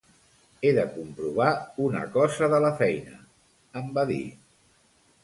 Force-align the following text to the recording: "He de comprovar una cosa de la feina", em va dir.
"He 0.61 0.69
de 0.77 0.85
comprovar 0.93 1.49
una 1.87 2.01
cosa 2.15 2.49
de 2.53 2.63
la 2.63 2.71
feina", 2.79 3.21
em 3.83 3.93
va 3.99 4.07
dir. 4.15 4.23